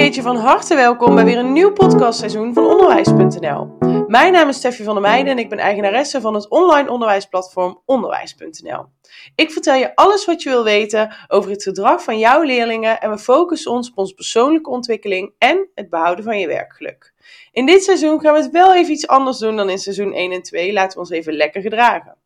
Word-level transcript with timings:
Keetje 0.00 0.22
van 0.22 0.36
harte 0.36 0.74
welkom 0.74 1.14
bij 1.14 1.24
weer 1.24 1.38
een 1.38 1.52
nieuw 1.52 1.72
podcastseizoen 1.72 2.54
van 2.54 2.66
Onderwijs.nl. 2.66 3.76
Mijn 4.06 4.32
naam 4.32 4.48
is 4.48 4.56
Steffi 4.56 4.84
van 4.84 4.94
der 4.94 5.02
Meijden 5.02 5.32
en 5.32 5.38
ik 5.38 5.48
ben 5.48 5.58
eigenaresse 5.58 6.20
van 6.20 6.34
het 6.34 6.48
online 6.48 6.90
onderwijsplatform 6.90 7.82
Onderwijs.nl. 7.84 8.86
Ik 9.34 9.50
vertel 9.50 9.74
je 9.74 9.94
alles 9.94 10.24
wat 10.24 10.42
je 10.42 10.48
wil 10.48 10.64
weten 10.64 11.14
over 11.28 11.50
het 11.50 11.62
gedrag 11.62 12.02
van 12.02 12.18
jouw 12.18 12.42
leerlingen 12.42 13.00
en 13.00 13.10
we 13.10 13.18
focussen 13.18 13.70
ons 13.70 13.90
op 13.90 13.98
onze 13.98 14.14
persoonlijke 14.14 14.70
ontwikkeling 14.70 15.32
en 15.38 15.68
het 15.74 15.90
behouden 15.90 16.24
van 16.24 16.38
je 16.38 16.46
werkgeluk. 16.46 17.12
In 17.52 17.66
dit 17.66 17.84
seizoen 17.84 18.20
gaan 18.20 18.34
we 18.34 18.40
het 18.40 18.50
wel 18.50 18.74
even 18.74 18.92
iets 18.92 19.06
anders 19.06 19.38
doen 19.38 19.56
dan 19.56 19.70
in 19.70 19.78
seizoen 19.78 20.12
1 20.12 20.32
en 20.32 20.42
2. 20.42 20.72
Laten 20.72 20.92
we 20.92 20.98
ons 20.98 21.10
even 21.10 21.32
lekker 21.32 21.62
gedragen. 21.62 22.16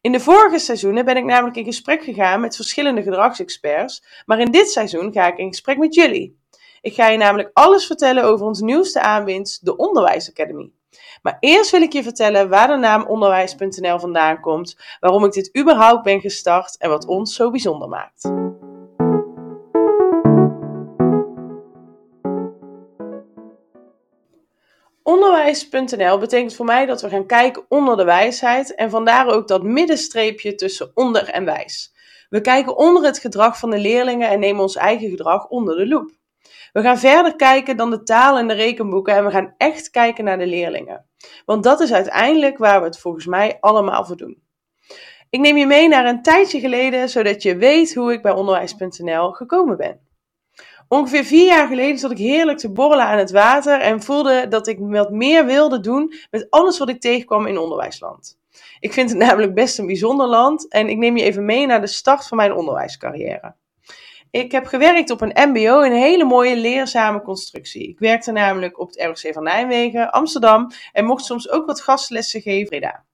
In 0.00 0.12
de 0.12 0.20
vorige 0.20 0.58
seizoenen 0.58 1.04
ben 1.04 1.16
ik 1.16 1.24
namelijk 1.24 1.56
in 1.56 1.64
gesprek 1.64 2.02
gegaan 2.02 2.40
met 2.40 2.56
verschillende 2.56 3.02
gedragsexperts, 3.02 4.04
maar 4.26 4.38
in 4.40 4.50
dit 4.50 4.70
seizoen 4.70 5.12
ga 5.12 5.26
ik 5.26 5.38
in 5.38 5.48
gesprek 5.48 5.78
met 5.78 5.94
jullie. 5.94 6.38
Ik 6.88 6.94
ga 6.94 7.08
je 7.08 7.18
namelijk 7.18 7.50
alles 7.52 7.86
vertellen 7.86 8.24
over 8.24 8.46
ons 8.46 8.60
nieuwste 8.60 9.00
aanwinst, 9.00 9.64
de 9.64 9.76
Onderwijsacademy. 9.76 10.70
Maar 11.22 11.36
eerst 11.40 11.70
wil 11.70 11.82
ik 11.82 11.92
je 11.92 12.02
vertellen 12.02 12.48
waar 12.48 12.66
de 12.68 12.76
naam 12.76 13.04
onderwijs.nl 13.06 13.98
vandaan 13.98 14.40
komt, 14.40 14.76
waarom 15.00 15.24
ik 15.24 15.32
dit 15.32 15.58
überhaupt 15.58 16.02
ben 16.02 16.20
gestart 16.20 16.76
en 16.78 16.90
wat 16.90 17.06
ons 17.06 17.34
zo 17.34 17.50
bijzonder 17.50 17.88
maakt. 17.88 18.24
Onderwijs.nl 25.02 26.18
betekent 26.18 26.54
voor 26.54 26.66
mij 26.66 26.86
dat 26.86 27.02
we 27.02 27.08
gaan 27.08 27.26
kijken 27.26 27.64
onder 27.68 27.96
de 27.96 28.04
wijsheid 28.04 28.74
en 28.74 28.90
vandaar 28.90 29.26
ook 29.26 29.48
dat 29.48 29.62
middenstreepje 29.62 30.54
tussen 30.54 30.90
onder 30.94 31.28
en 31.28 31.44
wijs. 31.44 31.92
We 32.30 32.40
kijken 32.40 32.76
onder 32.76 33.04
het 33.04 33.18
gedrag 33.18 33.58
van 33.58 33.70
de 33.70 33.78
leerlingen 33.78 34.28
en 34.28 34.40
nemen 34.40 34.62
ons 34.62 34.76
eigen 34.76 35.08
gedrag 35.08 35.48
onder 35.48 35.76
de 35.76 35.88
loep. 35.88 36.17
We 36.72 36.82
gaan 36.82 36.98
verder 36.98 37.36
kijken 37.36 37.76
dan 37.76 37.90
de 37.90 38.02
taal 38.02 38.38
en 38.38 38.48
de 38.48 38.54
rekenboeken 38.54 39.14
en 39.14 39.24
we 39.24 39.30
gaan 39.30 39.54
echt 39.56 39.90
kijken 39.90 40.24
naar 40.24 40.38
de 40.38 40.46
leerlingen. 40.46 41.06
Want 41.44 41.62
dat 41.62 41.80
is 41.80 41.92
uiteindelijk 41.92 42.58
waar 42.58 42.80
we 42.80 42.86
het 42.86 42.98
volgens 42.98 43.26
mij 43.26 43.56
allemaal 43.60 44.04
voor 44.04 44.16
doen. 44.16 44.42
Ik 45.30 45.40
neem 45.40 45.56
je 45.56 45.66
mee 45.66 45.88
naar 45.88 46.06
een 46.06 46.22
tijdje 46.22 46.60
geleden, 46.60 47.08
zodat 47.08 47.42
je 47.42 47.56
weet 47.56 47.94
hoe 47.94 48.12
ik 48.12 48.22
bij 48.22 48.32
onderwijs.nl 48.32 49.32
gekomen 49.32 49.76
ben. 49.76 50.00
Ongeveer 50.88 51.24
vier 51.24 51.46
jaar 51.46 51.68
geleden 51.68 51.98
zat 51.98 52.10
ik 52.10 52.18
heerlijk 52.18 52.58
te 52.58 52.72
borrelen 52.72 53.04
aan 53.04 53.18
het 53.18 53.30
water 53.30 53.80
en 53.80 54.02
voelde 54.02 54.48
dat 54.48 54.66
ik 54.66 54.78
wat 54.80 55.10
meer 55.10 55.46
wilde 55.46 55.80
doen 55.80 56.14
met 56.30 56.46
alles 56.50 56.78
wat 56.78 56.88
ik 56.88 57.00
tegenkwam 57.00 57.46
in 57.46 57.58
onderwijsland. 57.58 58.38
Ik 58.80 58.92
vind 58.92 59.10
het 59.10 59.18
namelijk 59.18 59.54
best 59.54 59.78
een 59.78 59.86
bijzonder 59.86 60.26
land 60.26 60.68
en 60.68 60.88
ik 60.88 60.96
neem 60.96 61.16
je 61.16 61.24
even 61.24 61.44
mee 61.44 61.66
naar 61.66 61.80
de 61.80 61.86
start 61.86 62.26
van 62.26 62.36
mijn 62.36 62.52
onderwijscarrière. 62.52 63.54
Ik 64.30 64.52
heb 64.52 64.66
gewerkt 64.66 65.10
op 65.10 65.20
een 65.20 65.50
MBO 65.50 65.80
in 65.80 65.92
een 65.92 65.98
hele 65.98 66.24
mooie 66.24 66.56
leerzame 66.56 67.22
constructie. 67.22 67.88
Ik 67.88 67.98
werkte 67.98 68.32
namelijk 68.32 68.78
op 68.78 68.88
het 68.88 69.02
ROC 69.02 69.32
van 69.34 69.42
Nijmegen, 69.42 70.10
Amsterdam 70.10 70.70
en 70.92 71.04
mocht 71.04 71.24
soms 71.24 71.50
ook 71.50 71.66
wat 71.66 71.80
gastlessen 71.80 72.40
geven. 72.40 72.68
Breda. 72.68 73.04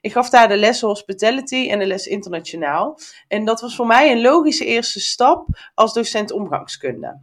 Ik 0.00 0.12
gaf 0.12 0.30
daar 0.30 0.48
de 0.48 0.56
lessen 0.56 0.88
Hospitality 0.88 1.68
en 1.70 1.78
de 1.78 1.86
les 1.86 2.06
Internationaal. 2.06 2.98
En 3.28 3.44
dat 3.44 3.60
was 3.60 3.76
voor 3.76 3.86
mij 3.86 4.12
een 4.12 4.20
logische 4.20 4.64
eerste 4.64 5.00
stap 5.00 5.46
als 5.74 5.92
docent 5.92 6.32
omgangskunde. 6.32 7.20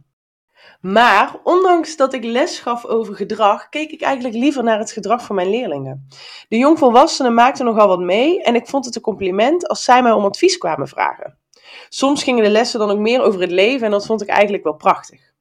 Maar 0.80 1.36
ondanks 1.44 1.96
dat 1.96 2.12
ik 2.12 2.24
les 2.24 2.58
gaf 2.58 2.84
over 2.84 3.14
gedrag, 3.14 3.68
keek 3.68 3.90
ik 3.90 4.02
eigenlijk 4.02 4.34
liever 4.34 4.64
naar 4.64 4.78
het 4.78 4.92
gedrag 4.92 5.24
van 5.24 5.36
mijn 5.36 5.50
leerlingen. 5.50 6.08
De 6.48 6.56
jongvolwassenen 6.56 7.34
maakten 7.34 7.64
nogal 7.64 7.88
wat 7.88 8.00
mee 8.00 8.42
en 8.42 8.54
ik 8.54 8.66
vond 8.66 8.84
het 8.84 8.96
een 8.96 9.02
compliment 9.02 9.68
als 9.68 9.84
zij 9.84 10.02
mij 10.02 10.12
om 10.12 10.24
advies 10.24 10.58
kwamen 10.58 10.88
vragen. 10.88 11.41
Soms 11.88 12.22
gingen 12.22 12.44
de 12.44 12.50
lessen 12.50 12.78
dan 12.78 12.90
ook 12.90 12.98
meer 12.98 13.22
over 13.22 13.40
het 13.40 13.50
leven 13.50 13.84
en 13.86 13.90
dat 13.90 14.06
vond 14.06 14.22
ik 14.22 14.28
eigenlijk 14.28 14.64
wel 14.64 14.74
prachtig. 14.74 15.32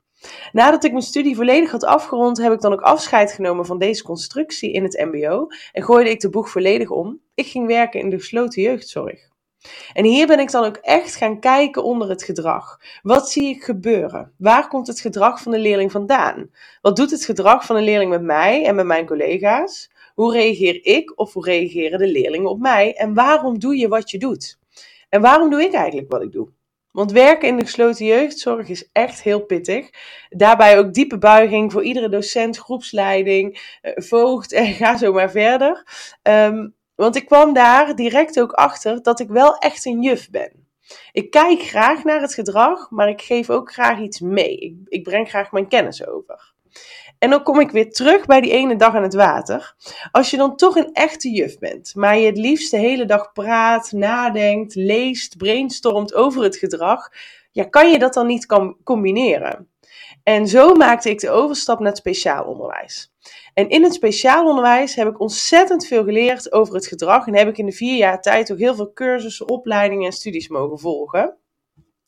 Nadat 0.52 0.84
ik 0.84 0.92
mijn 0.92 1.04
studie 1.04 1.36
volledig 1.36 1.72
had 1.72 1.84
afgerond, 1.84 2.38
heb 2.38 2.54
ik 2.54 2.62
dan 2.62 2.74
ook 2.74 2.82
afscheid 2.82 3.32
genomen 3.32 3.66
van 3.66 3.80
deze 3.80 4.04
constructie 4.04 4.72
in 4.72 4.84
het 4.84 5.06
MBO 5.12 5.48
en 5.72 5.84
gooide 5.84 6.10
ik 6.10 6.20
de 6.20 6.30
boeg 6.30 6.50
volledig 6.50 6.90
om. 6.90 7.20
Ik 7.34 7.48
ging 7.48 7.68
werken 7.68 8.00
in 8.00 8.10
de 8.10 8.18
gesloten 8.18 8.62
jeugdzorg. 8.62 9.30
En 9.94 10.06
hier 10.06 10.28
ben 10.28 10.40
ik 10.40 10.52
dan 10.52 10.66
ook 10.66 10.78
echt 10.78 11.16
gaan 11.16 11.40
kijken 11.40 11.84
onder 11.84 12.10
het 12.10 12.24
gedrag. 12.24 12.80
Wat 13.02 13.30
zie 13.30 13.50
ik 13.50 13.64
gebeuren? 13.64 14.34
Waar 14.38 14.68
komt 14.68 14.88
het 14.88 15.00
gedrag 15.00 15.42
van 15.42 15.52
de 15.52 15.60
leerling 15.60 15.92
vandaan? 15.92 16.50
Wat 16.82 16.96
doet 16.96 17.12
het 17.12 17.26
gedrag 17.26 17.66
van 17.66 17.76
de 17.76 17.82
leerling 17.82 18.10
met 18.10 18.22
mij 18.22 18.66
en 18.66 18.76
met 18.76 18.86
mijn 18.86 19.06
collega's? 19.06 19.92
Hoe 20.14 20.34
reageer 20.34 20.86
ik 20.86 21.20
of 21.20 21.34
hoe 21.34 21.46
reageren 21.46 22.00
de 22.00 22.08
leerlingen 22.08 22.50
op 22.50 22.60
mij? 22.60 22.94
En 22.96 23.14
waarom 23.14 23.60
doe 23.60 23.78
je 23.78 23.88
wat 23.88 24.12
je 24.12 24.18
doet? 24.18 24.60
En 25.12 25.22
waarom 25.22 25.50
doe 25.50 25.62
ik 25.62 25.74
eigenlijk 25.74 26.12
wat 26.12 26.22
ik 26.22 26.32
doe? 26.32 26.48
Want 26.92 27.12
werken 27.12 27.48
in 27.48 27.58
de 27.58 27.66
gesloten 27.66 28.06
jeugdzorg 28.06 28.68
is 28.68 28.90
echt 28.92 29.22
heel 29.22 29.40
pittig. 29.40 29.90
Daarbij 30.30 30.78
ook 30.78 30.94
diepe 30.94 31.18
buiging 31.18 31.72
voor 31.72 31.84
iedere 31.84 32.10
docent, 32.10 32.58
groepsleiding, 32.58 33.78
eh, 33.82 33.92
voogd 33.96 34.52
en 34.52 34.66
ga 34.80 34.98
zo 34.98 35.14
maar 35.14 35.32
verder. 35.32 35.84
Ehm, 36.22 36.68
want 36.96 37.16
ik 37.16 37.26
kwam 37.26 37.54
daar 37.54 37.96
direct 37.96 38.40
ook 38.40 38.52
achter 38.52 39.02
dat 39.02 39.20
ik 39.20 39.30
wel 39.30 39.58
echt 39.58 39.86
een 39.86 40.02
juf 40.02 40.30
ben. 40.30 40.68
Ik 41.12 41.32
kijk 41.32 41.62
graag 41.62 42.04
naar 42.04 42.22
het 42.22 42.34
gedrag, 42.34 42.90
maar 42.90 43.10
ik 43.10 43.22
geef 43.22 43.50
ook 43.50 43.74
graag 43.74 44.00
iets 44.00 44.20
mee. 44.20 44.58
Ik, 44.58 44.76
ik 44.88 45.04
breng 45.04 45.30
graag 45.30 45.52
mijn 45.52 45.68
kennis 45.68 46.08
over. 46.08 46.54
En 47.22 47.30
dan 47.30 47.44
kom 47.44 47.60
ik 47.60 47.72
weer 47.72 47.92
terug 47.92 48.26
bij 48.26 48.42
die 48.42 48.52
ene 48.52 48.76
dag 48.76 48.96
aan 48.96 49.04
het 49.04 49.14
water. 49.14 49.76
Als 50.12 50.32
je 50.32 50.38
dan 50.38 50.56
toch 50.56 50.76
een 50.76 50.94
echte 50.94 51.30
juf 51.30 51.60
bent, 51.60 51.96
maar 51.96 52.18
je 52.18 52.26
het 52.26 52.38
liefst 52.38 52.72
de 52.72 52.78
hele 52.78 53.06
dag 53.06 53.32
praat, 53.32 53.92
nadenkt, 53.92 54.76
leest, 54.76 55.38
brainstormt 55.38 56.14
over 56.14 56.44
het 56.44 56.56
gedrag, 56.56 57.10
ja, 57.52 57.64
kan 57.64 57.92
je 57.92 58.00
dat 58.00 58.14
dan 58.14 58.28
niet 58.28 58.46
combineren? 58.84 59.70
En 60.24 60.48
zo 60.48 60.76
maakte 60.76 61.10
ik 61.10 61.20
de 61.20 61.30
overstap 61.30 61.80
naar 61.80 61.88
het 61.88 61.98
speciaal 61.98 62.46
onderwijs. 62.46 63.14
En 63.54 63.70
in 63.70 63.84
het 63.84 63.94
speciaal 63.94 64.46
onderwijs 64.46 64.96
heb 64.96 65.08
ik 65.08 65.20
ontzettend 65.20 65.88
veel 65.88 66.04
geleerd 66.04 66.52
over 66.52 66.76
het 66.76 66.88
gedrag 66.88 67.28
en 67.28 67.36
heb 67.36 67.48
ik 67.48 67.58
in 67.58 67.66
de 67.66 67.72
vier 67.72 67.98
jaar 67.98 68.22
tijd 68.22 68.52
ook 68.52 68.60
heel 68.60 68.76
veel 68.76 68.94
cursussen, 68.94 69.50
opleidingen 69.50 70.06
en 70.06 70.12
studies 70.12 70.48
mogen 70.48 70.80
volgen. 70.80 71.38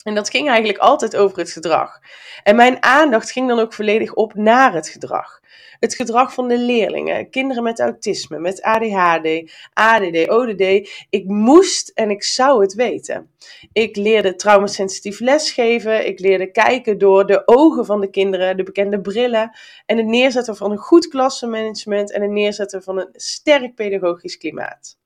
En 0.04 0.14
dat 0.14 0.30
ging 0.30 0.48
eigenlijk 0.48 0.78
altijd 0.78 1.16
over 1.16 1.38
het 1.38 1.50
gedrag. 1.50 2.00
En 2.42 2.56
mijn 2.56 2.82
aandacht 2.82 3.30
ging 3.30 3.48
dan 3.48 3.58
ook 3.58 3.72
volledig 3.72 4.14
op 4.14 4.34
naar 4.34 4.74
het 4.74 4.88
gedrag. 4.88 5.40
Het 5.80 5.94
gedrag 5.94 6.34
van 6.34 6.48
de 6.48 6.58
leerlingen, 6.58 7.30
kinderen 7.30 7.62
met 7.62 7.80
autisme, 7.80 8.38
met 8.38 8.62
ADHD, 8.62 9.52
ADD, 9.72 10.28
ODD. 10.28 10.62
Ik 11.10 11.24
moest 11.24 11.88
en 11.88 12.10
ik 12.10 12.24
zou 12.24 12.62
het 12.62 12.74
weten. 12.74 13.30
Ik 13.72 13.96
leerde 13.96 14.34
traumasensitief 14.34 15.20
lesgeven. 15.20 16.06
Ik 16.06 16.18
leerde 16.18 16.50
kijken 16.50 16.98
door 16.98 17.26
de 17.26 17.42
ogen 17.46 17.84
van 17.84 18.00
de 18.00 18.10
kinderen, 18.10 18.56
de 18.56 18.62
bekende 18.62 19.00
brillen. 19.00 19.56
En 19.86 19.96
het 19.96 20.06
neerzetten 20.06 20.56
van 20.56 20.70
een 20.70 20.78
goed 20.78 21.08
klassenmanagement 21.08 22.12
en 22.12 22.22
het 22.22 22.30
neerzetten 22.30 22.82
van 22.82 22.98
een 22.98 23.08
sterk 23.12 23.74
pedagogisch 23.74 24.36
klimaat. 24.36 24.96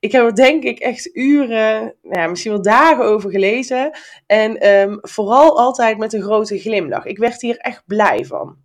Ik 0.00 0.12
heb 0.12 0.24
er 0.24 0.34
denk 0.34 0.62
ik 0.62 0.78
echt 0.78 1.16
uren, 1.16 1.94
nou 2.02 2.20
ja, 2.20 2.26
misschien 2.26 2.52
wel 2.52 2.62
dagen 2.62 3.04
over 3.04 3.30
gelezen. 3.30 3.98
En 4.26 4.60
ehm, 4.60 4.96
vooral 5.00 5.58
altijd 5.58 5.98
met 5.98 6.12
een 6.12 6.22
grote 6.22 6.58
glimlach. 6.58 7.04
Ik 7.04 7.18
werd 7.18 7.40
hier 7.40 7.56
echt 7.56 7.82
blij 7.86 8.24
van. 8.24 8.56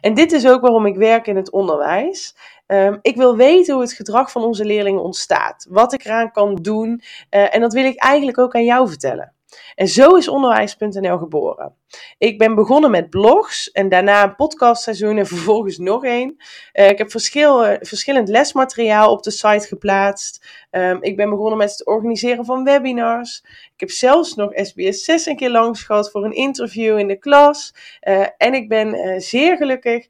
En 0.00 0.14
dit 0.14 0.32
is 0.32 0.46
ook 0.46 0.60
waarom 0.60 0.86
ik 0.86 0.96
werk 0.96 1.26
in 1.26 1.36
het 1.36 1.50
onderwijs. 1.50 2.36
Ehm, 2.66 2.98
ik 3.02 3.16
wil 3.16 3.36
weten 3.36 3.74
hoe 3.74 3.82
het 3.82 3.92
gedrag 3.92 4.30
van 4.30 4.42
onze 4.42 4.64
leerlingen 4.64 5.02
ontstaat. 5.02 5.66
Wat 5.70 5.92
ik 5.92 6.04
eraan 6.04 6.32
kan 6.32 6.54
doen. 6.54 7.02
Uh, 7.30 7.54
en 7.54 7.60
dat 7.60 7.72
wil 7.72 7.84
ik 7.84 7.98
eigenlijk 7.98 8.38
ook 8.38 8.54
aan 8.54 8.64
jou 8.64 8.88
vertellen. 8.88 9.34
En 9.74 9.88
zo 9.88 10.14
is 10.14 10.28
onderwijs.nl 10.28 11.18
geboren. 11.18 11.76
Ik 12.18 12.38
ben 12.38 12.54
begonnen 12.54 12.90
met 12.90 13.10
blogs 13.10 13.70
en 13.70 13.88
daarna 13.88 14.22
een 14.22 14.34
podcastseizoen 14.34 15.18
en 15.18 15.26
vervolgens 15.26 15.78
nog 15.78 16.04
één. 16.04 16.36
Uh, 16.72 16.88
ik 16.88 16.98
heb 16.98 17.10
verschil, 17.10 17.76
verschillend 17.80 18.28
lesmateriaal 18.28 19.12
op 19.12 19.22
de 19.22 19.30
site 19.30 19.66
geplaatst. 19.66 20.46
Um, 20.70 21.02
ik 21.02 21.16
ben 21.16 21.30
begonnen 21.30 21.58
met 21.58 21.70
het 21.70 21.86
organiseren 21.86 22.44
van 22.44 22.64
webinars. 22.64 23.44
Ik 23.74 23.80
heb 23.80 23.90
zelfs 23.90 24.34
nog 24.34 24.50
SBS 24.54 25.04
6 25.04 25.26
een 25.26 25.36
keer 25.36 25.50
langs 25.50 25.82
gehad 25.82 26.10
voor 26.10 26.24
een 26.24 26.34
interview 26.34 26.98
in 26.98 27.08
de 27.08 27.18
klas. 27.18 27.74
Uh, 28.08 28.26
en 28.36 28.54
ik 28.54 28.68
ben 28.68 29.20
zeer 29.20 29.56
gelukkig 29.56 30.06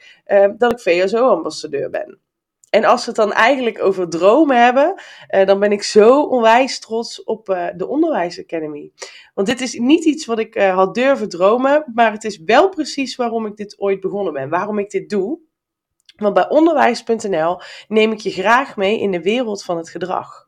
dat 0.56 0.72
ik 0.72 0.80
VSO-ambassadeur 0.80 1.90
ben. 1.90 2.20
En 2.72 2.84
als 2.84 3.00
we 3.00 3.06
het 3.06 3.16
dan 3.16 3.32
eigenlijk 3.32 3.82
over 3.82 4.08
dromen 4.08 4.64
hebben, 4.64 5.02
uh, 5.30 5.46
dan 5.46 5.60
ben 5.60 5.72
ik 5.72 5.82
zo 5.82 6.22
onwijs 6.22 6.78
trots 6.78 7.24
op 7.24 7.48
uh, 7.48 7.66
de 7.76 7.88
Onderwijs 7.88 8.40
Academy. 8.40 8.92
Want 9.34 9.46
dit 9.46 9.60
is 9.60 9.74
niet 9.74 10.04
iets 10.04 10.26
wat 10.26 10.38
ik 10.38 10.56
uh, 10.56 10.74
had 10.74 10.94
durven 10.94 11.28
dromen, 11.28 11.84
maar 11.94 12.12
het 12.12 12.24
is 12.24 12.38
wel 12.38 12.68
precies 12.68 13.16
waarom 13.16 13.46
ik 13.46 13.56
dit 13.56 13.80
ooit 13.80 14.00
begonnen 14.00 14.32
ben, 14.32 14.48
waarom 14.48 14.78
ik 14.78 14.90
dit 14.90 15.10
doe. 15.10 15.38
Want 16.16 16.34
bij 16.34 16.48
onderwijs.nl 16.48 17.60
neem 17.88 18.12
ik 18.12 18.20
je 18.20 18.30
graag 18.30 18.76
mee 18.76 19.00
in 19.00 19.10
de 19.10 19.22
wereld 19.22 19.62
van 19.62 19.76
het 19.76 19.90
gedrag. 19.90 20.41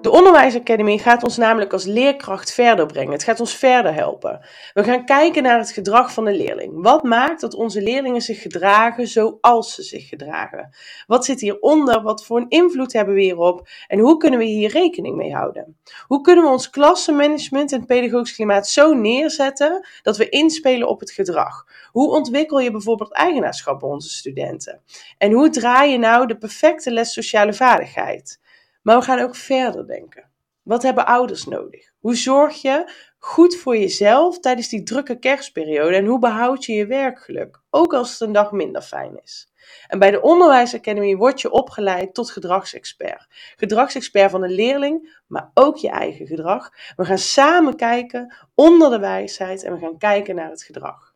De 0.00 0.10
De 0.10 0.16
Onderwijsacademie 0.16 0.98
gaat 0.98 1.22
ons 1.22 1.36
namelijk 1.36 1.72
als 1.72 1.84
leerkracht 1.84 2.52
verder 2.52 2.86
brengen. 2.86 3.12
Het 3.12 3.22
gaat 3.22 3.40
ons 3.40 3.56
verder 3.56 3.94
helpen. 3.94 4.40
We 4.74 4.84
gaan 4.84 5.04
kijken 5.04 5.42
naar 5.42 5.58
het 5.58 5.70
gedrag 5.70 6.12
van 6.12 6.24
de 6.24 6.34
leerling. 6.34 6.82
Wat 6.82 7.02
maakt 7.02 7.40
dat 7.40 7.54
onze 7.54 7.82
leerlingen 7.82 8.20
zich 8.20 8.42
gedragen 8.42 9.06
zoals 9.06 9.74
ze 9.74 9.82
zich 9.82 10.08
gedragen? 10.08 10.74
Wat 11.06 11.24
zit 11.24 11.40
hieronder? 11.40 12.02
Wat 12.02 12.24
voor 12.24 12.40
een 12.40 12.48
invloed 12.48 12.92
hebben 12.92 13.14
we 13.14 13.20
hierop? 13.20 13.68
En 13.86 13.98
hoe 13.98 14.16
kunnen 14.16 14.38
we 14.38 14.44
hier 14.44 14.70
rekening 14.70 15.16
mee 15.16 15.34
houden? 15.34 15.76
Hoe 16.06 16.20
kunnen 16.20 16.44
we 16.44 16.50
ons 16.50 16.70
klassenmanagement 16.70 17.72
en 17.72 17.86
pedagogisch 17.86 18.34
klimaat 18.34 18.68
zo 18.68 18.94
neerzetten 18.94 19.86
dat 20.02 20.16
we 20.16 20.28
inspelen 20.28 20.88
op 20.88 21.00
het 21.00 21.10
gedrag? 21.10 21.66
Hoe 21.90 22.10
ontwikkel 22.10 22.60
je 22.60 22.70
bijvoorbeeld 22.70 23.12
eigenaarschap 23.12 23.80
bij 23.80 23.88
onze 23.88 24.10
studenten? 24.10 24.80
En 25.18 25.32
hoe 25.32 25.50
draai 25.50 25.90
je 25.90 25.98
nou 25.98 26.26
de 26.26 26.36
perfecte 26.36 26.90
les 26.90 27.12
sociale 27.12 27.52
vaardigheid? 27.52 28.40
Maar 28.82 28.98
we 28.98 29.04
gaan 29.04 29.20
ook 29.20 29.36
verder 29.36 29.86
denken. 29.86 30.30
Wat 30.62 30.82
hebben 30.82 31.06
ouders 31.06 31.44
nodig? 31.44 31.92
Hoe 31.98 32.16
zorg 32.16 32.62
je 32.62 32.92
goed 33.18 33.56
voor 33.56 33.76
jezelf 33.76 34.40
tijdens 34.40 34.68
die 34.68 34.82
drukke 34.82 35.18
kerstperiode? 35.18 35.96
En 35.96 36.06
hoe 36.06 36.18
behoud 36.18 36.64
je 36.64 36.72
je 36.72 36.86
werkgeluk? 36.86 37.60
Ook 37.70 37.94
als 37.94 38.10
het 38.10 38.20
een 38.20 38.32
dag 38.32 38.52
minder 38.52 38.82
fijn 38.82 39.20
is. 39.22 39.52
En 39.88 39.98
bij 39.98 40.10
de 40.10 40.22
Onderwijsacademie 40.22 41.16
word 41.16 41.40
je 41.40 41.50
opgeleid 41.50 42.14
tot 42.14 42.30
gedragsexpert. 42.30 43.26
Gedragsexpert 43.56 44.30
van 44.30 44.42
een 44.42 44.54
leerling, 44.54 45.22
maar 45.26 45.50
ook 45.54 45.76
je 45.76 45.90
eigen 45.90 46.26
gedrag. 46.26 46.70
We 46.96 47.04
gaan 47.04 47.18
samen 47.18 47.76
kijken 47.76 48.34
onder 48.54 48.90
de 48.90 48.98
wijsheid 48.98 49.62
en 49.62 49.72
we 49.72 49.78
gaan 49.78 49.98
kijken 49.98 50.34
naar 50.34 50.50
het 50.50 50.62
gedrag. 50.62 51.14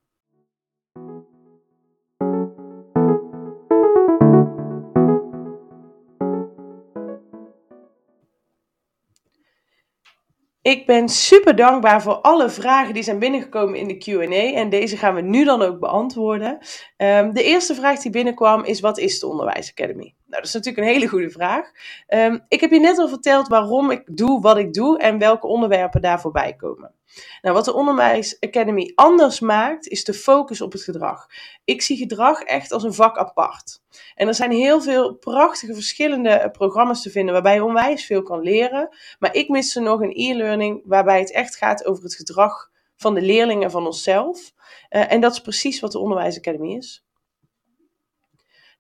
Ik 10.65 10.87
ben 10.87 11.09
super 11.09 11.57
dankbaar 11.57 12.03
voor 12.03 12.15
alle 12.15 12.51
vragen 12.51 12.95
die 12.95 13.03
zijn 13.03 13.19
binnengekomen 13.19 13.79
in 13.79 13.89
de 13.89 13.97
QA. 13.97 14.59
En 14.59 14.69
deze 14.69 14.97
gaan 14.97 15.15
we 15.15 15.21
nu 15.21 15.45
dan 15.45 15.63
ook 15.63 15.79
beantwoorden. 15.81 16.59
Um, 16.97 17.33
de 17.35 17.43
eerste 17.43 17.75
vraag 17.75 17.99
die 17.99 18.11
binnenkwam 18.11 18.65
is: 18.65 18.81
wat 18.81 18.99
is 18.99 19.21
de 19.21 19.27
Onderwijsacademy? 19.27 20.15
Nou, 20.35 20.47
dat 20.47 20.55
is 20.55 20.63
natuurlijk 20.63 20.87
een 20.87 20.93
hele 20.93 21.09
goede 21.09 21.31
vraag. 21.31 21.71
Um, 22.09 22.45
ik 22.49 22.61
heb 22.61 22.71
je 22.71 22.81
net 22.81 22.99
al 22.99 23.09
verteld 23.09 23.49
waarom 23.49 23.91
ik 23.91 24.03
doe 24.17 24.41
wat 24.41 24.57
ik 24.57 24.73
doe 24.73 24.99
en 24.99 25.19
welke 25.19 25.47
onderwerpen 25.47 26.01
daar 26.01 26.21
voorbij 26.21 26.55
komen. 26.55 26.95
Nou, 27.43 27.55
wat 27.55 27.65
de 27.65 27.75
Onderwijs 27.75 28.37
Academy 28.41 28.93
anders 28.95 29.41
maakt, 29.41 29.89
is 29.89 30.05
de 30.05 30.15
focus 30.15 30.61
op 30.61 30.73
het 30.73 30.83
gedrag. 30.83 31.27
Ik 31.65 31.83
zie 31.83 31.97
gedrag 31.97 32.41
echt 32.41 32.73
als 32.73 32.83
een 32.83 32.95
vak 32.95 33.17
apart. 33.17 33.83
En 34.15 34.29
er 34.29 34.35
zijn 34.35 34.51
heel 34.51 34.81
veel 34.81 35.15
prachtige 35.15 35.75
verschillende 35.75 36.29
eh, 36.29 36.51
programma's 36.51 37.03
te 37.03 37.11
vinden 37.11 37.33
waarbij 37.33 37.55
je 37.55 37.65
onwijs 37.65 38.07
veel 38.07 38.23
kan 38.23 38.41
leren. 38.41 38.97
Maar 39.19 39.35
ik 39.35 39.49
mis 39.49 39.77
er 39.77 39.83
nog 39.83 40.01
een 40.01 40.15
e-learning 40.15 40.83
waarbij 40.85 41.19
het 41.19 41.33
echt 41.33 41.57
gaat 41.57 41.85
over 41.85 42.03
het 42.03 42.15
gedrag 42.15 42.71
van 42.97 43.15
de 43.15 43.23
leerlingen 43.23 43.71
van 43.71 43.87
onszelf. 43.87 44.53
Uh, 44.91 45.13
en 45.13 45.21
dat 45.21 45.33
is 45.33 45.41
precies 45.41 45.81
wat 45.81 45.93
de 45.93 45.99
Onderwijs 45.99 46.39
Academy 46.39 46.77
is. 46.77 47.04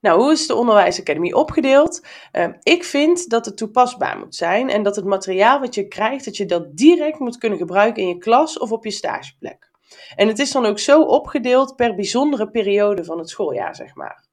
Nou, 0.04 0.20
hoe 0.20 0.32
is 0.32 0.46
de 0.46 0.54
Onderwijsacademie 0.54 1.34
opgedeeld? 1.34 2.06
Uh, 2.32 2.46
ik 2.62 2.84
vind 2.84 3.30
dat 3.30 3.44
het 3.44 3.56
toepasbaar 3.56 4.18
moet 4.18 4.34
zijn 4.34 4.70
en 4.70 4.82
dat 4.82 4.96
het 4.96 5.04
materiaal 5.04 5.60
wat 5.60 5.74
je 5.74 5.88
krijgt, 5.88 6.24
dat 6.24 6.36
je 6.36 6.46
dat 6.46 6.76
direct 6.76 7.18
moet 7.18 7.38
kunnen 7.38 7.58
gebruiken 7.58 8.02
in 8.02 8.08
je 8.08 8.18
klas 8.18 8.58
of 8.58 8.72
op 8.72 8.84
je 8.84 8.90
stageplek. 8.90 9.70
En 10.16 10.28
het 10.28 10.38
is 10.38 10.52
dan 10.52 10.66
ook 10.66 10.78
zo 10.78 11.02
opgedeeld 11.02 11.76
per 11.76 11.94
bijzondere 11.94 12.50
periode 12.50 13.04
van 13.04 13.18
het 13.18 13.28
schooljaar, 13.28 13.74
zeg 13.74 13.94
maar. 13.94 14.23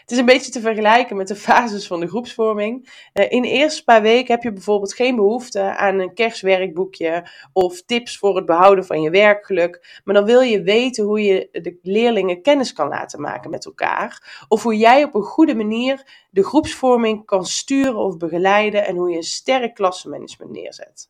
Het 0.00 0.10
is 0.10 0.18
een 0.18 0.24
beetje 0.24 0.50
te 0.50 0.60
vergelijken 0.60 1.16
met 1.16 1.28
de 1.28 1.36
fases 1.46 1.86
van 1.86 2.00
de 2.00 2.08
groepsvorming. 2.08 2.88
Uh, 3.14 3.30
in 3.30 3.42
de 3.42 3.48
eerste 3.48 3.84
paar 3.84 4.02
weken 4.02 4.34
heb 4.34 4.42
je 4.42 4.52
bijvoorbeeld 4.52 4.94
geen 4.94 5.16
behoefte 5.16 5.60
aan 5.76 5.98
een 5.98 6.14
kerstwerkboekje 6.14 7.28
of 7.52 7.82
tips 7.82 8.18
voor 8.18 8.36
het 8.36 8.46
behouden 8.46 8.86
van 8.86 9.02
je 9.02 9.10
werkgeluk. 9.10 10.00
Maar 10.04 10.14
dan 10.14 10.24
wil 10.24 10.40
je 10.40 10.62
weten 10.62 11.04
hoe 11.04 11.22
je 11.22 11.48
de 11.52 11.78
leerlingen 11.82 12.42
kennis 12.42 12.72
kan 12.72 12.88
laten 12.88 13.20
maken 13.20 13.50
met 13.50 13.64
elkaar. 13.64 14.44
Of 14.48 14.62
hoe 14.62 14.76
jij 14.76 15.04
op 15.04 15.14
een 15.14 15.22
goede 15.22 15.54
manier 15.54 16.26
de 16.30 16.44
groepsvorming 16.44 17.26
kan 17.26 17.46
sturen 17.46 17.96
of 17.96 18.16
begeleiden 18.16 18.86
en 18.86 18.96
hoe 18.96 19.10
je 19.10 19.16
een 19.16 19.22
sterk 19.22 19.74
klassenmanagement 19.74 20.52
neerzet. 20.52 21.08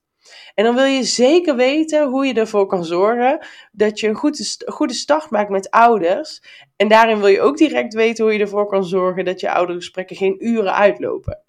En 0.54 0.64
dan 0.64 0.74
wil 0.74 0.84
je 0.84 1.04
zeker 1.04 1.56
weten 1.56 2.08
hoe 2.08 2.26
je 2.26 2.34
ervoor 2.34 2.66
kan 2.66 2.84
zorgen 2.84 3.46
dat 3.72 4.00
je 4.00 4.08
een 4.08 4.14
goede, 4.14 4.44
goede 4.66 4.94
start 4.94 5.30
maakt 5.30 5.50
met 5.50 5.70
ouders. 5.70 6.42
En 6.80 6.88
daarin 6.88 7.18
wil 7.18 7.28
je 7.28 7.40
ook 7.40 7.56
direct 7.56 7.94
weten 7.94 8.24
hoe 8.24 8.32
je 8.32 8.38
ervoor 8.38 8.66
kan 8.66 8.84
zorgen 8.84 9.24
dat 9.24 9.40
je 9.40 9.52
oudergesprekken 9.52 10.16
geen 10.16 10.46
uren 10.46 10.74
uitlopen. 10.74 11.42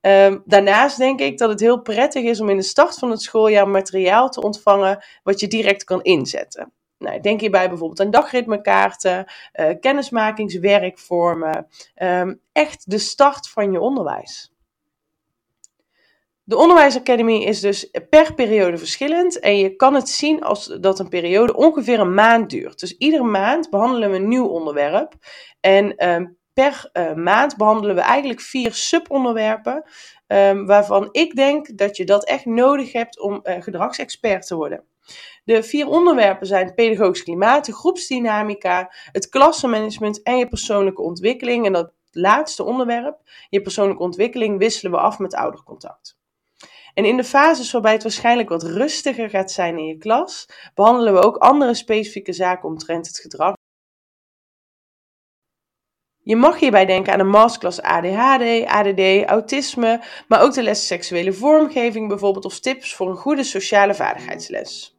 Um, 0.00 0.42
daarnaast 0.44 0.98
denk 0.98 1.20
ik 1.20 1.38
dat 1.38 1.48
het 1.48 1.60
heel 1.60 1.80
prettig 1.80 2.22
is 2.22 2.40
om 2.40 2.48
in 2.48 2.56
de 2.56 2.62
start 2.62 2.98
van 2.98 3.10
het 3.10 3.22
schooljaar 3.22 3.68
materiaal 3.68 4.28
te 4.28 4.42
ontvangen 4.42 5.04
wat 5.22 5.40
je 5.40 5.46
direct 5.48 5.84
kan 5.84 6.02
inzetten. 6.02 6.72
Nou, 6.98 7.20
denk 7.20 7.40
hierbij 7.40 7.68
bijvoorbeeld 7.68 8.00
aan 8.00 8.10
dagritmekaarten, 8.10 9.32
uh, 9.54 9.70
kennismakingswerkvormen, 9.80 11.66
um, 12.02 12.40
echt 12.52 12.90
de 12.90 12.98
start 12.98 13.48
van 13.48 13.72
je 13.72 13.80
onderwijs. 13.80 14.55
De 16.48 16.56
onderwijsacademie 16.56 17.44
is 17.44 17.60
dus 17.60 17.90
per 18.08 18.34
periode 18.34 18.78
verschillend 18.78 19.38
en 19.38 19.58
je 19.58 19.76
kan 19.76 19.94
het 19.94 20.08
zien 20.08 20.42
als 20.42 20.66
dat 20.80 20.98
een 20.98 21.08
periode 21.08 21.54
ongeveer 21.54 22.00
een 22.00 22.14
maand 22.14 22.50
duurt. 22.50 22.80
Dus 22.80 22.96
iedere 22.96 23.22
maand 23.22 23.70
behandelen 23.70 24.10
we 24.10 24.16
een 24.16 24.28
nieuw 24.28 24.46
onderwerp 24.46 25.14
en 25.60 26.08
um, 26.08 26.38
per 26.52 26.90
uh, 26.92 27.14
maand 27.14 27.56
behandelen 27.56 27.94
we 27.94 28.00
eigenlijk 28.00 28.40
vier 28.40 28.74
subonderwerpen 28.74 29.90
um, 30.26 30.66
waarvan 30.66 31.08
ik 31.12 31.36
denk 31.36 31.78
dat 31.78 31.96
je 31.96 32.04
dat 32.04 32.24
echt 32.24 32.44
nodig 32.44 32.92
hebt 32.92 33.20
om 33.20 33.40
uh, 33.42 33.54
gedragsexpert 33.62 34.46
te 34.46 34.56
worden. 34.56 34.84
De 35.44 35.62
vier 35.62 35.86
onderwerpen 35.86 36.46
zijn 36.46 36.74
pedagogisch 36.74 37.22
klimaat, 37.22 37.66
de 37.66 37.72
groepsdynamica, 37.72 38.92
het 39.12 39.28
klassenmanagement 39.28 40.22
en 40.22 40.38
je 40.38 40.48
persoonlijke 40.48 41.02
ontwikkeling. 41.02 41.66
En 41.66 41.72
dat 41.72 41.92
laatste 42.10 42.64
onderwerp, 42.64 43.20
je 43.48 43.62
persoonlijke 43.62 44.02
ontwikkeling, 44.02 44.58
wisselen 44.58 44.92
we 44.92 44.98
af 44.98 45.18
met 45.18 45.34
oudercontact. 45.34 46.15
En 46.98 47.04
in 47.04 47.16
de 47.16 47.24
fases 47.24 47.72
waarbij 47.72 47.92
het 47.92 48.02
waarschijnlijk 48.02 48.48
wat 48.48 48.62
rustiger 48.62 49.30
gaat 49.30 49.52
zijn 49.52 49.78
in 49.78 49.86
je 49.86 49.98
klas, 49.98 50.48
behandelen 50.74 51.12
we 51.12 51.22
ook 51.22 51.36
andere 51.36 51.74
specifieke 51.74 52.32
zaken 52.32 52.68
omtrent 52.68 53.06
het 53.06 53.18
gedrag. 53.18 53.54
Je 56.22 56.36
mag 56.36 56.58
hierbij 56.58 56.86
denken 56.86 57.12
aan 57.12 57.20
een 57.20 57.28
masterclass 57.28 57.80
ADHD, 57.80 58.66
ADD, 58.66 59.24
autisme, 59.28 60.04
maar 60.28 60.42
ook 60.42 60.54
de 60.54 60.62
les 60.62 60.86
seksuele 60.86 61.32
vormgeving 61.32 62.08
bijvoorbeeld 62.08 62.44
of 62.44 62.60
tips 62.60 62.94
voor 62.94 63.08
een 63.08 63.16
goede 63.16 63.44
sociale 63.44 63.94
vaardigheidsles. 63.94 64.95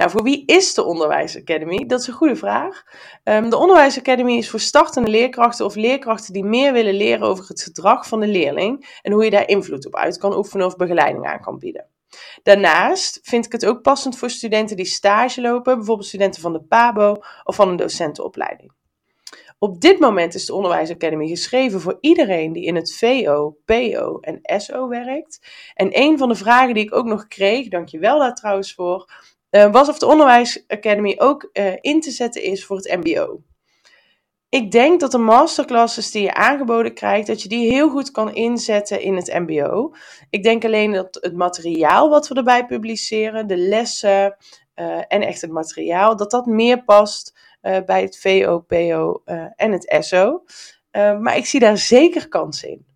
Nou, 0.00 0.12
voor 0.12 0.22
wie 0.22 0.42
is 0.46 0.74
de 0.74 0.84
Onderwijsacademy? 0.84 1.86
Dat 1.86 2.00
is 2.00 2.06
een 2.06 2.14
goede 2.14 2.36
vraag. 2.36 2.84
Um, 3.24 3.50
de 3.50 3.56
Onderwijsacademy 3.56 4.32
is 4.32 4.50
voor 4.50 4.60
startende 4.60 5.10
leerkrachten 5.10 5.64
of 5.64 5.74
leerkrachten 5.74 6.32
die 6.32 6.44
meer 6.44 6.72
willen 6.72 6.94
leren 6.94 7.26
over 7.26 7.48
het 7.48 7.62
gedrag 7.62 8.06
van 8.06 8.20
de 8.20 8.26
leerling 8.26 8.98
en 9.02 9.12
hoe 9.12 9.24
je 9.24 9.30
daar 9.30 9.48
invloed 9.48 9.86
op 9.86 9.96
uit 9.96 10.18
kan 10.18 10.36
oefenen 10.36 10.66
of 10.66 10.76
begeleiding 10.76 11.26
aan 11.26 11.40
kan 11.40 11.58
bieden. 11.58 11.86
Daarnaast 12.42 13.18
vind 13.22 13.46
ik 13.46 13.52
het 13.52 13.66
ook 13.66 13.82
passend 13.82 14.18
voor 14.18 14.30
studenten 14.30 14.76
die 14.76 14.84
stage 14.84 15.40
lopen, 15.40 15.76
bijvoorbeeld 15.76 16.08
studenten 16.08 16.42
van 16.42 16.52
de 16.52 16.62
PABO 16.62 17.16
of 17.44 17.54
van 17.54 17.68
een 17.68 17.76
docentenopleiding. 17.76 18.72
Op 19.58 19.80
dit 19.80 19.98
moment 19.98 20.34
is 20.34 20.46
de 20.46 20.54
Onderwijsacademy 20.54 21.28
geschreven 21.28 21.80
voor 21.80 21.98
iedereen 22.00 22.52
die 22.52 22.64
in 22.64 22.74
het 22.74 22.96
VO, 22.96 23.56
PO 23.64 24.18
en 24.20 24.60
SO 24.60 24.88
werkt. 24.88 25.40
En 25.74 25.88
een 25.92 26.18
van 26.18 26.28
de 26.28 26.34
vragen 26.34 26.74
die 26.74 26.84
ik 26.84 26.94
ook 26.94 27.06
nog 27.06 27.26
kreeg, 27.28 27.68
dankjewel 27.68 28.18
daar 28.18 28.34
trouwens 28.34 28.74
voor, 28.74 29.10
uh, 29.50 29.72
was 29.72 29.88
of 29.88 29.98
de 29.98 30.06
Onderwijs 30.06 30.64
Academy 30.68 31.14
ook 31.18 31.50
uh, 31.52 31.72
in 31.80 32.00
te 32.00 32.10
zetten 32.10 32.42
is 32.42 32.64
voor 32.64 32.76
het 32.76 32.96
MBO. 33.04 33.42
Ik 34.48 34.70
denk 34.70 35.00
dat 35.00 35.10
de 35.10 35.18
masterclasses 35.18 36.10
die 36.10 36.22
je 36.22 36.34
aangeboden 36.34 36.94
krijgt, 36.94 37.26
dat 37.26 37.42
je 37.42 37.48
die 37.48 37.72
heel 37.72 37.90
goed 37.90 38.10
kan 38.10 38.34
inzetten 38.34 39.00
in 39.00 39.16
het 39.16 39.38
MBO. 39.46 39.92
Ik 40.30 40.42
denk 40.42 40.64
alleen 40.64 40.92
dat 40.92 41.18
het 41.20 41.36
materiaal 41.36 42.08
wat 42.08 42.28
we 42.28 42.34
erbij 42.34 42.66
publiceren, 42.66 43.46
de 43.46 43.56
lessen 43.56 44.36
uh, 44.74 44.96
en 45.08 45.22
echt 45.22 45.40
het 45.40 45.50
materiaal, 45.50 46.16
dat 46.16 46.30
dat 46.30 46.46
meer 46.46 46.84
past 46.84 47.38
bij 47.60 48.02
het 48.02 48.18
VO, 48.18 48.58
PO 48.60 49.22
en 49.56 49.72
het 49.72 49.96
SO. 49.98 50.44
maar 50.92 51.36
ik 51.36 51.46
zie 51.46 51.60
daar 51.60 51.78
zeker 51.78 52.28
kans 52.28 52.62
in. 52.62 52.89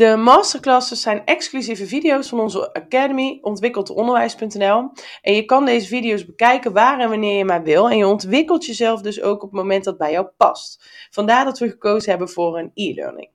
De 0.00 0.16
masterclasses 0.16 1.00
zijn 1.00 1.24
exclusieve 1.24 1.86
video's 1.86 2.28
van 2.28 2.40
onze 2.40 2.72
Academy, 2.72 3.38
ontwikkeld 3.42 3.90
onderwijs.nl. 3.90 4.90
En 5.22 5.34
je 5.34 5.44
kan 5.44 5.64
deze 5.64 5.86
video's 5.86 6.26
bekijken 6.26 6.72
waar 6.72 6.98
en 6.98 7.08
wanneer 7.08 7.36
je 7.36 7.44
maar 7.44 7.62
wil. 7.62 7.90
En 7.90 7.96
je 7.96 8.06
ontwikkelt 8.06 8.66
jezelf 8.66 9.00
dus 9.00 9.22
ook 9.22 9.42
op 9.42 9.50
het 9.50 9.60
moment 9.60 9.84
dat 9.84 9.98
bij 9.98 10.10
jou 10.10 10.26
past. 10.36 10.84
Vandaar 11.10 11.44
dat 11.44 11.58
we 11.58 11.68
gekozen 11.68 12.10
hebben 12.10 12.28
voor 12.28 12.58
een 12.58 12.70
e-learning. 12.74 13.30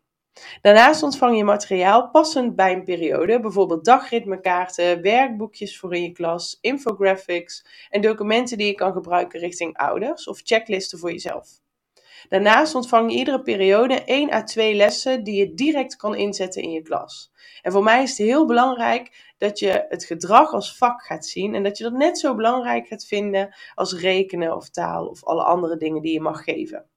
Daarnaast 0.61 1.03
ontvang 1.03 1.37
je 1.37 1.43
materiaal 1.43 2.09
passend 2.09 2.55
bij 2.55 2.73
een 2.73 2.83
periode, 2.83 3.39
bijvoorbeeld 3.39 3.85
dagritmekaarten, 3.85 5.01
werkboekjes 5.01 5.79
voor 5.79 5.95
in 5.95 6.01
je 6.01 6.11
klas, 6.11 6.57
infographics 6.61 7.65
en 7.89 8.01
documenten 8.01 8.57
die 8.57 8.67
je 8.67 8.75
kan 8.75 8.93
gebruiken 8.93 9.39
richting 9.39 9.77
ouders 9.77 10.27
of 10.27 10.41
checklisten 10.43 10.99
voor 10.99 11.11
jezelf. 11.11 11.63
Daarnaast 12.29 12.75
ontvang 12.75 13.11
je 13.11 13.17
iedere 13.17 13.41
periode 13.41 14.03
1 14.03 14.33
à 14.33 14.43
2 14.43 14.75
lessen 14.75 15.23
die 15.23 15.35
je 15.35 15.53
direct 15.53 15.95
kan 15.95 16.15
inzetten 16.15 16.61
in 16.61 16.71
je 16.71 16.81
klas. 16.81 17.31
En 17.61 17.71
voor 17.71 17.83
mij 17.83 18.03
is 18.03 18.09
het 18.09 18.27
heel 18.27 18.45
belangrijk 18.45 19.33
dat 19.37 19.59
je 19.59 19.85
het 19.89 20.05
gedrag 20.05 20.53
als 20.53 20.77
vak 20.77 21.03
gaat 21.03 21.25
zien 21.25 21.55
en 21.55 21.63
dat 21.63 21.77
je 21.77 21.83
dat 21.83 21.93
net 21.93 22.19
zo 22.19 22.35
belangrijk 22.35 22.87
gaat 22.87 23.05
vinden 23.05 23.55
als 23.73 23.93
rekenen 23.93 24.55
of 24.55 24.69
taal 24.69 25.05
of 25.07 25.23
alle 25.23 25.43
andere 25.43 25.77
dingen 25.77 26.01
die 26.01 26.13
je 26.13 26.21
mag 26.21 26.43
geven. 26.43 26.89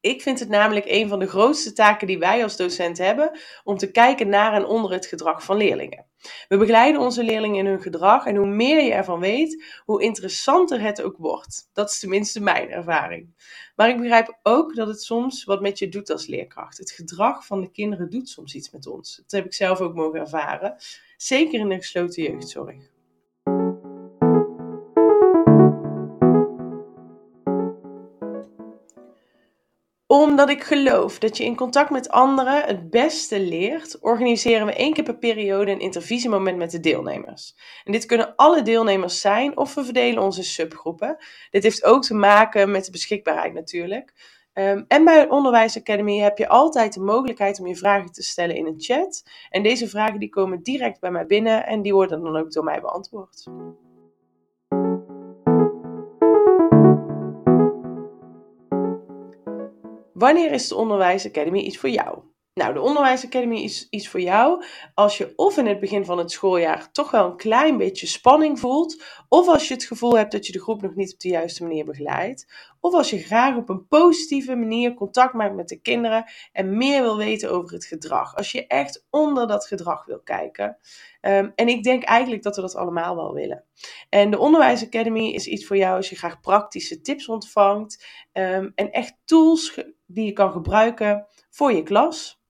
Ik 0.00 0.22
vind 0.22 0.38
het 0.38 0.48
namelijk 0.48 0.86
een 0.88 1.08
van 1.08 1.18
de 1.18 1.26
grootste 1.26 1.72
taken 1.72 2.06
die 2.06 2.18
wij 2.18 2.42
als 2.42 2.56
docent 2.56 2.98
hebben 2.98 3.38
om 3.64 3.76
te 3.76 3.90
kijken 3.90 4.28
naar 4.28 4.52
en 4.52 4.66
onder 4.66 4.92
het 4.92 5.06
gedrag 5.06 5.44
van 5.44 5.56
leerlingen. 5.56 6.06
We 6.48 6.56
begeleiden 6.56 7.00
onze 7.00 7.24
leerlingen 7.24 7.58
in 7.58 7.66
hun 7.66 7.80
gedrag 7.80 8.26
en 8.26 8.36
hoe 8.36 8.46
meer 8.46 8.82
je 8.82 8.92
ervan 8.92 9.20
weet, 9.20 9.64
hoe 9.84 10.02
interessanter 10.02 10.80
het 10.80 11.02
ook 11.02 11.16
wordt. 11.16 11.68
Dat 11.72 11.90
is 11.90 11.98
tenminste 11.98 12.40
mijn 12.40 12.70
ervaring. 12.70 13.34
Maar 13.76 13.88
ik 13.88 13.96
begrijp 13.96 14.38
ook 14.42 14.74
dat 14.74 14.88
het 14.88 15.02
soms 15.02 15.44
wat 15.44 15.60
met 15.60 15.78
je 15.78 15.88
doet 15.88 16.10
als 16.10 16.26
leerkracht. 16.26 16.78
Het 16.78 16.90
gedrag 16.90 17.46
van 17.46 17.60
de 17.60 17.70
kinderen 17.70 18.10
doet 18.10 18.28
soms 18.28 18.54
iets 18.54 18.70
met 18.70 18.86
ons. 18.86 19.16
Dat 19.16 19.30
heb 19.30 19.44
ik 19.44 19.54
zelf 19.54 19.80
ook 19.80 19.94
mogen 19.94 20.20
ervaren, 20.20 20.76
zeker 21.16 21.60
in 21.60 21.68
de 21.68 21.76
gesloten 21.76 22.22
jeugdzorg. 22.22 22.90
Omdat 30.20 30.48
ik 30.48 30.62
geloof 30.62 31.18
dat 31.18 31.36
je 31.36 31.44
in 31.44 31.56
contact 31.56 31.90
met 31.90 32.08
anderen 32.08 32.62
het 32.64 32.90
beste 32.90 33.40
leert, 33.40 34.00
organiseren 34.00 34.66
we 34.66 34.72
één 34.72 34.92
keer 34.92 35.04
per 35.04 35.18
periode 35.18 35.70
een 35.70 35.80
intervisiemoment 35.80 36.56
met 36.56 36.70
de 36.70 36.80
deelnemers. 36.80 37.54
En 37.84 37.92
dit 37.92 38.06
kunnen 38.06 38.36
alle 38.36 38.62
deelnemers 38.62 39.20
zijn 39.20 39.56
of 39.56 39.74
we 39.74 39.84
verdelen 39.84 40.22
onze 40.22 40.42
subgroepen. 40.42 41.16
Dit 41.50 41.62
heeft 41.62 41.84
ook 41.84 42.02
te 42.02 42.14
maken 42.14 42.70
met 42.70 42.84
de 42.84 42.90
beschikbaarheid 42.90 43.54
natuurlijk. 43.54 44.12
Um, 44.54 44.84
en 44.88 45.04
bij 45.04 45.28
Onderwijs 45.28 45.76
Academy 45.76 46.18
heb 46.18 46.38
je 46.38 46.48
altijd 46.48 46.94
de 46.94 47.00
mogelijkheid 47.00 47.60
om 47.60 47.66
je 47.66 47.76
vragen 47.76 48.12
te 48.12 48.22
stellen 48.22 48.56
in 48.56 48.66
een 48.66 48.80
chat. 48.80 49.24
En 49.50 49.62
deze 49.62 49.88
vragen 49.88 50.18
die 50.18 50.30
komen 50.30 50.62
direct 50.62 51.00
bij 51.00 51.10
mij 51.10 51.26
binnen 51.26 51.66
en 51.66 51.82
die 51.82 51.94
worden 51.94 52.22
dan 52.22 52.36
ook 52.36 52.52
door 52.52 52.64
mij 52.64 52.80
beantwoord. 52.80 53.46
Wanneer 60.20 60.52
is 60.52 60.68
de 60.68 60.74
Onderwijs 60.74 61.26
Academy 61.26 61.58
iets 61.58 61.78
voor 61.78 61.88
jou? 61.88 62.18
Nou, 62.54 62.74
de 62.74 62.80
Onderwijs 62.80 63.24
Academy 63.24 63.56
is 63.56 63.86
iets 63.90 64.08
voor 64.08 64.20
jou 64.20 64.64
als 64.94 65.18
je 65.18 65.32
of 65.36 65.56
in 65.56 65.66
het 65.66 65.80
begin 65.80 66.04
van 66.04 66.18
het 66.18 66.30
schooljaar 66.30 66.92
toch 66.92 67.10
wel 67.10 67.26
een 67.26 67.36
klein 67.36 67.76
beetje 67.76 68.06
spanning 68.06 68.60
voelt, 68.60 69.02
of 69.28 69.48
als 69.48 69.68
je 69.68 69.74
het 69.74 69.84
gevoel 69.84 70.16
hebt 70.16 70.32
dat 70.32 70.46
je 70.46 70.52
de 70.52 70.60
groep 70.60 70.82
nog 70.82 70.94
niet 70.94 71.12
op 71.12 71.20
de 71.20 71.28
juiste 71.28 71.62
manier 71.62 71.84
begeleidt, 71.84 72.52
of 72.80 72.94
als 72.94 73.10
je 73.10 73.18
graag 73.18 73.56
op 73.56 73.68
een 73.68 73.86
positieve 73.86 74.54
manier 74.54 74.94
contact 74.94 75.34
maakt 75.34 75.54
met 75.54 75.68
de 75.68 75.80
kinderen 75.80 76.24
en 76.52 76.76
meer 76.76 77.02
wil 77.02 77.16
weten 77.16 77.50
over 77.50 77.72
het 77.72 77.84
gedrag. 77.84 78.36
Als 78.36 78.52
je 78.52 78.66
echt 78.66 79.06
onder 79.10 79.46
dat 79.46 79.66
gedrag 79.66 80.04
wil 80.04 80.20
kijken. 80.20 80.76
Ehm, 81.20 81.50
en 81.54 81.68
ik 81.68 81.82
denk 81.82 82.02
eigenlijk 82.02 82.42
dat 82.42 82.56
we 82.56 82.62
dat 82.62 82.76
allemaal 82.76 83.16
wel 83.16 83.34
willen. 83.34 83.64
En 84.08 84.30
de 84.30 84.38
Onderwijs 84.38 84.84
Academy 84.84 85.28
is 85.28 85.46
iets 85.46 85.66
voor 85.66 85.76
jou 85.76 85.96
als 85.96 86.10
je 86.10 86.16
graag 86.16 86.40
praktische 86.40 87.00
tips 87.00 87.28
ontvangt 87.28 88.06
um, 88.32 88.72
en 88.74 88.90
echt 88.90 89.16
tools 89.24 89.78
die 90.12 90.24
je 90.24 90.32
kan 90.32 90.52
gebruiken 90.52 91.26
voor 91.50 91.72
je 91.72 91.82
klas. 91.82 92.40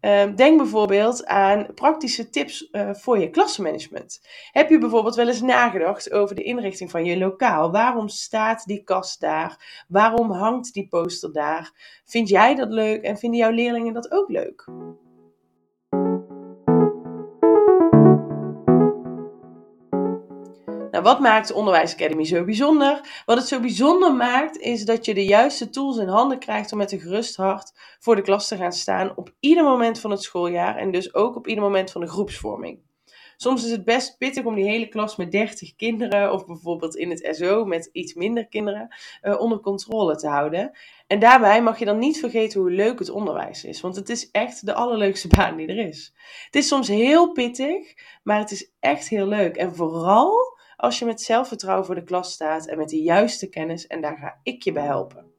Ehm, 0.00 0.34
denk 0.34 0.58
bijvoorbeeld 0.58 1.26
aan 1.26 1.74
praktische 1.74 2.30
tips 2.30 2.68
uh, 2.72 2.90
voor 2.94 3.18
je 3.18 3.30
klassenmanagement. 3.30 4.20
Heb 4.50 4.68
je 4.68 4.78
bijvoorbeeld 4.78 5.14
wel 5.14 5.28
eens 5.28 5.40
nagedacht 5.40 6.12
over 6.12 6.34
de 6.34 6.42
inrichting 6.42 6.90
van 6.90 7.04
je 7.04 7.18
lokaal? 7.18 7.70
Waarom 7.70 8.08
staat 8.08 8.64
die 8.64 8.82
kast 8.82 9.20
daar? 9.20 9.84
Waarom 9.88 10.30
hangt 10.30 10.72
die 10.72 10.88
poster 10.88 11.32
daar? 11.32 11.72
Vind 12.04 12.28
jij 12.28 12.54
dat 12.54 12.70
leuk 12.70 13.02
en 13.02 13.16
vinden 13.16 13.38
jouw 13.38 13.50
leerlingen 13.50 13.92
dat 13.92 14.10
ook 14.10 14.28
leuk? 14.28 14.64
Nou, 20.96 21.08
wat 21.08 21.20
maakt 21.20 21.48
de 21.48 21.54
Onderwijs 21.54 21.92
Academy 21.92 22.24
zo 22.24 22.44
bijzonder? 22.44 23.22
Wat 23.26 23.36
het 23.36 23.46
zo 23.46 23.60
bijzonder 23.60 24.14
maakt, 24.14 24.58
is 24.58 24.84
dat 24.84 25.04
je 25.04 25.14
de 25.14 25.24
juiste 25.24 25.70
tools 25.70 25.96
in 25.96 26.08
handen 26.08 26.38
krijgt 26.38 26.72
om 26.72 26.78
met 26.78 26.92
een 26.92 27.00
gerust 27.00 27.36
hart 27.36 27.72
voor 27.98 28.16
de 28.16 28.22
klas 28.22 28.48
te 28.48 28.56
gaan 28.56 28.72
staan 28.72 29.12
op 29.16 29.34
ieder 29.40 29.64
moment 29.64 30.00
van 30.00 30.10
het 30.10 30.22
schooljaar 30.22 30.76
en 30.76 30.90
dus 30.90 31.14
ook 31.14 31.36
op 31.36 31.46
ieder 31.46 31.64
moment 31.64 31.90
van 31.90 32.00
de 32.00 32.06
groepsvorming. 32.06 32.80
Soms 33.36 33.64
is 33.64 33.70
het 33.70 33.84
best 33.84 34.18
pittig 34.18 34.44
om 34.44 34.54
die 34.54 34.64
hele 34.64 34.88
klas 34.88 35.16
met 35.16 35.32
30 35.32 35.76
kinderen, 35.76 36.32
of 36.32 36.46
bijvoorbeeld 36.46 36.96
in 36.96 37.10
het 37.10 37.28
SO 37.30 37.64
met 37.64 37.88
iets 37.92 38.14
minder 38.14 38.48
kinderen, 38.48 38.94
uh, 39.22 39.40
onder 39.40 39.60
controle 39.60 40.16
te 40.16 40.28
houden. 40.28 40.78
En 41.06 41.18
daarbij 41.18 41.62
mag 41.62 41.78
je 41.78 41.84
dan 41.84 41.98
niet 41.98 42.18
vergeten 42.18 42.60
hoe 42.60 42.70
leuk 42.70 42.98
het 42.98 43.10
onderwijs 43.10 43.64
is, 43.64 43.80
want 43.80 43.96
het 43.96 44.08
is 44.08 44.30
echt 44.30 44.66
de 44.66 44.74
allerleukste 44.74 45.28
baan 45.36 45.56
die 45.56 45.66
er 45.66 45.88
is. 45.88 46.14
Het 46.44 46.54
is 46.56 46.68
soms 46.68 46.88
heel 46.88 47.32
pittig, 47.32 47.94
maar 48.22 48.38
het 48.38 48.50
is 48.50 48.72
echt 48.80 49.08
heel 49.08 49.26
leuk. 49.26 49.56
En 49.56 49.74
vooral 49.74 50.55
als 50.76 50.98
je 50.98 51.04
met 51.04 51.20
zelfvertrouwen 51.20 51.86
voor 51.86 51.94
de 51.94 52.02
klas 52.02 52.32
staat 52.32 52.66
en 52.66 52.78
met 52.78 52.88
de 52.88 53.02
juiste 53.02 53.48
kennis 53.48 53.86
en 53.86 54.00
daar 54.00 54.16
ga 54.16 54.40
ik 54.42 54.62
je 54.62 54.72
bij 54.72 54.84
helpen. 54.84 55.34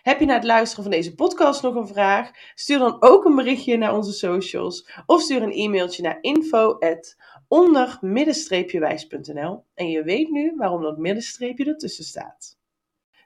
Heb 0.03 0.21
je 0.21 0.27
na 0.27 0.35
het 0.35 0.45
luisteren 0.45 0.85
van 0.85 0.93
deze 0.93 1.15
podcast 1.15 1.63
nog 1.63 1.75
een 1.75 1.87
vraag? 1.87 2.31
Stuur 2.55 2.79
dan 2.79 2.97
ook 3.01 3.25
een 3.25 3.35
berichtje 3.35 3.77
naar 3.77 3.95
onze 3.95 4.13
socials 4.13 4.91
of 5.07 5.21
stuur 5.21 5.43
een 5.43 5.53
e-mailtje 5.53 6.03
naar 6.03 6.19
info@ 6.21 7.17
onder 7.49 7.99
middenstreepjewijs.nl 8.01 9.65
en 9.75 9.89
je 9.89 10.03
weet 10.03 10.31
nu 10.31 10.55
waarom 10.57 10.83
dat 10.83 10.99
middenstreepje 10.99 11.65
ertussen 11.65 12.05
staat. 12.05 12.59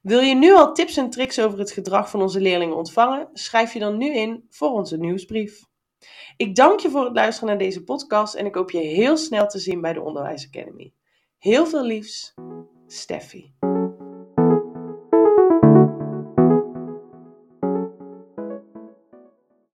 Wil 0.02 0.20
je 0.20 0.34
nu 0.34 0.54
al 0.54 0.72
tips 0.74 0.96
en 0.96 1.10
tricks 1.10 1.40
over 1.40 1.58
het 1.58 1.70
gedrag 1.70 2.10
van 2.10 2.22
onze 2.22 2.40
leerlingen 2.40 2.76
ontvangen? 2.76 3.28
Schrijf 3.32 3.72
je 3.72 3.78
dan 3.78 3.96
nu 3.96 4.14
in 4.14 4.46
voor 4.48 4.70
onze 4.70 4.96
nieuwsbrief. 4.96 5.64
Ik 6.36 6.54
dank 6.54 6.80
je 6.80 6.90
voor 6.90 7.04
het 7.04 7.14
luisteren 7.14 7.48
naar 7.48 7.58
deze 7.58 7.84
podcast 7.84 8.34
en 8.34 8.46
ik 8.46 8.54
hoop 8.54 8.70
je 8.70 8.78
heel 8.78 9.16
snel 9.16 9.46
te 9.46 9.58
zien 9.58 9.80
bij 9.80 9.92
de 9.92 10.02
Onderwijs 10.02 10.46
Academy. 10.46 10.92
Heel 11.38 11.66
veel 11.66 11.84
liefs, 11.84 12.34
Steffi. 12.86 13.65